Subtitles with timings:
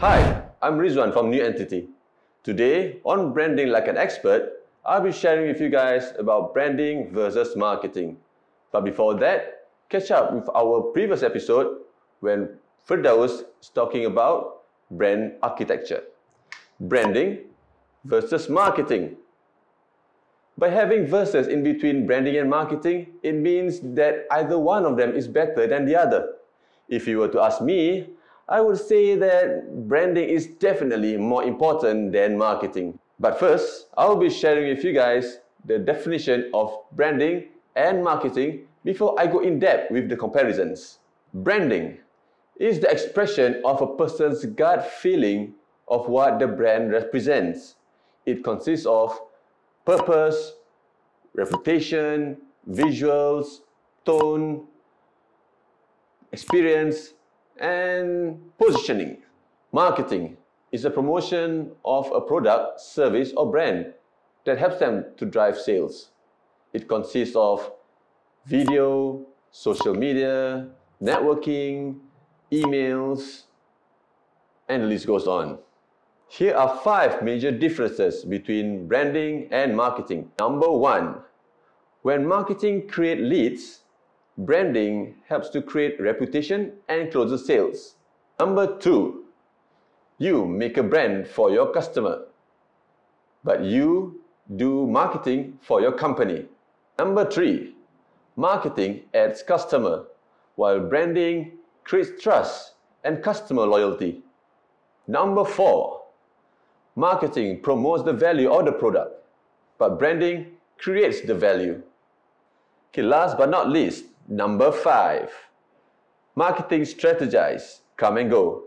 [0.00, 1.88] Hi, I'm Rizwan from New Entity.
[2.44, 4.52] Today, on Branding Like an Expert,
[4.84, 8.18] I'll be sharing with you guys about branding versus marketing.
[8.72, 11.78] But before that, catch up with our previous episode
[12.20, 16.02] when Firdaus is talking about brand architecture.
[16.78, 17.46] Branding
[18.04, 19.16] versus marketing.
[20.58, 25.16] By having verses in between branding and marketing, it means that either one of them
[25.16, 26.34] is better than the other.
[26.86, 28.10] If you were to ask me,
[28.48, 32.98] I would say that branding is definitely more important than marketing.
[33.18, 39.18] But first, I'll be sharing with you guys the definition of branding and marketing before
[39.18, 40.98] I go in depth with the comparisons.
[41.34, 41.98] Branding
[42.58, 45.54] is the expression of a person's gut feeling
[45.88, 47.74] of what the brand represents.
[48.26, 49.18] It consists of
[49.84, 50.52] purpose,
[51.34, 52.36] reputation,
[52.70, 53.60] visuals,
[54.04, 54.66] tone,
[56.32, 57.14] experience,
[57.60, 59.18] and positioning.
[59.72, 60.36] Marketing
[60.72, 63.92] is the promotion of a product, service, or brand
[64.44, 66.10] that helps them to drive sales.
[66.72, 67.70] It consists of
[68.46, 70.68] video, social media,
[71.02, 71.98] networking,
[72.52, 73.44] emails,
[74.68, 75.58] and the list goes on.
[76.28, 80.30] Here are five major differences between branding and marketing.
[80.38, 81.22] Number one,
[82.02, 83.82] when marketing create leads,
[84.38, 87.94] branding helps to create reputation and closes sales.
[88.38, 89.24] Number two,
[90.18, 92.26] you make a brand for your customer,
[93.44, 94.20] but you
[94.56, 96.46] do marketing for your company.
[96.98, 97.74] Number three,
[98.36, 100.04] marketing adds customer,
[100.56, 101.52] while branding
[101.84, 104.22] creates trust and customer loyalty.
[105.06, 106.02] Number four,
[106.94, 109.22] marketing promotes the value of the product,
[109.78, 111.82] but branding creates the value.
[112.90, 115.30] Okay, last but not least, Number five,
[116.34, 118.64] marketing strategize, come and go,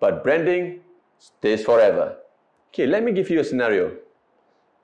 [0.00, 0.80] but branding
[1.18, 2.16] stays forever.
[2.70, 3.96] Okay, let me give you a scenario.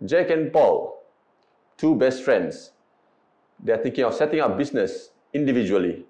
[0.05, 1.03] Jack and Paul,
[1.77, 2.73] two best friends,
[3.63, 6.05] they're thinking of setting up business individually.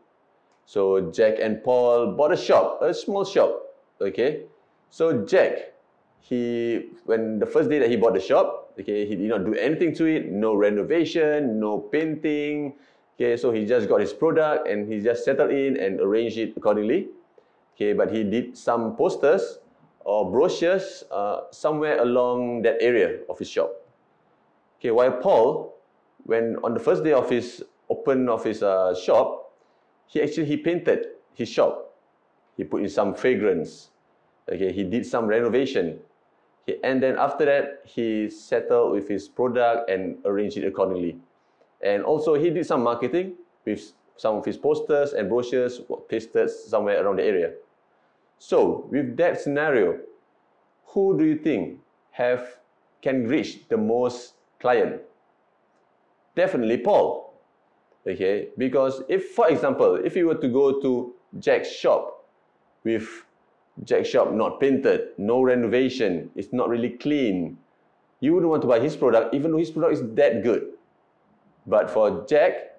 [0.67, 3.61] So Jack and Paul bought a shop, a small shop.
[4.01, 4.45] Okay,
[4.91, 5.73] so Jack,
[6.21, 9.55] he when the first day that he bought the shop, okay, he did not do
[9.55, 12.75] anything to it, no renovation, no painting,
[13.15, 16.55] Okay, so he just got his product and he just settled in and arranged it
[16.57, 17.09] accordingly.
[17.77, 19.59] Okay, but he did some posters
[20.05, 23.71] or brochures uh, somewhere along that area of his shop.
[24.79, 25.79] Okay, while Paul,
[26.25, 29.53] when on the first day of his open of his uh, shop,
[30.07, 31.95] he actually he painted his shop.
[32.57, 33.91] He put in some fragrance.
[34.51, 36.01] Okay, he did some renovation.
[36.69, 41.17] Okay, and then after that, he settled with his product and arranged it accordingly.
[41.83, 47.05] And also he did some marketing with some of his posters and brochures pasted somewhere
[47.05, 47.53] around the area.
[48.39, 49.99] So with that scenario,
[50.87, 51.81] who do you think
[52.13, 52.59] have
[53.03, 55.03] can reach the most client?
[56.37, 57.35] Definitely Paul.
[58.07, 62.27] Okay, because if, for example, if you were to go to Jack's shop
[62.85, 63.09] with
[63.83, 67.57] Jack's shop not painted, no renovation, it's not really clean,
[68.21, 70.74] you wouldn't want to buy his product even though his product is that good.
[71.67, 72.79] But for Jack,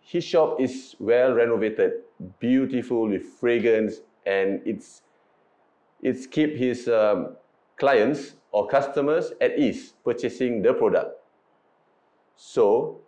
[0.00, 1.92] his shop is well renovated,
[2.38, 5.02] beautiful with fragrance, and it's
[6.02, 7.36] it's keep his um,
[7.76, 11.20] clients or customers at ease purchasing the product.
[12.36, 13.00] So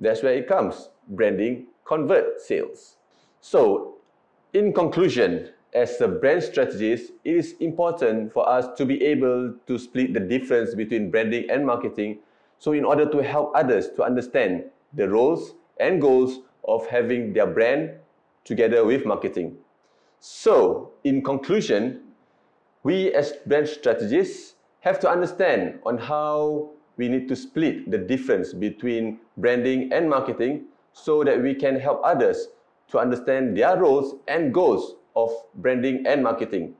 [0.00, 0.90] that's where it comes.
[1.08, 2.96] Branding convert sales.
[3.40, 3.96] So
[4.52, 9.78] in conclusion, as a brand strategist, it is important for us to be able to
[9.78, 12.18] split the difference between branding and marketing
[12.58, 17.46] so in order to help others to understand the roles and goals of having their
[17.46, 17.90] brand
[18.44, 19.56] together with marketing.
[20.20, 22.00] So in conclusion,
[22.82, 28.52] we as brand strategists have to understand on how we need to split the difference
[28.52, 32.48] between branding and marketing so that we can help others
[32.88, 36.74] to understand their roles and goals of branding and marketing.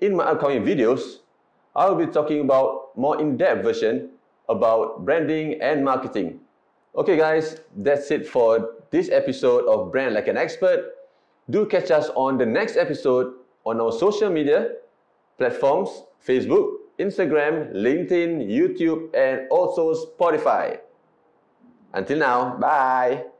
[0.00, 1.18] In my upcoming videos,
[1.76, 4.10] I will be talking about more in-depth version
[4.48, 6.40] about branding and marketing.
[6.96, 10.92] Okay guys, that's it for this episode of Brand Like an Expert.
[11.50, 13.34] Do catch us on the next episode
[13.66, 14.72] on our social media
[15.38, 20.78] platforms, Facebook, Instagram, LinkedIn, YouTube, and also Spotify.
[21.92, 23.33] Until now, bye!